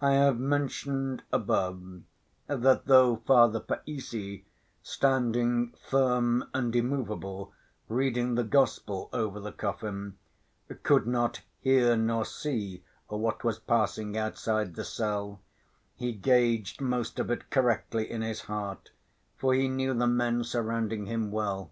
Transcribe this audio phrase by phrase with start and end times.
[0.00, 2.02] I have mentioned above,
[2.48, 4.42] that though Father Païssy,
[4.82, 7.52] standing firm and immovable
[7.86, 10.18] reading the Gospel over the coffin,
[10.82, 15.40] could not hear nor see what was passing outside the cell,
[15.94, 18.90] he gauged most of it correctly in his heart,
[19.36, 21.70] for he knew the men surrounding him, well.